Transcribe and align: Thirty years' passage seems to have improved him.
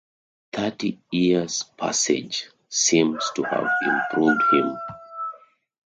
Thirty 0.51 0.99
years' 1.11 1.61
passage 1.77 2.49
seems 2.67 3.23
to 3.35 3.43
have 3.43 3.67
improved 3.85 4.41
him. 4.51 4.75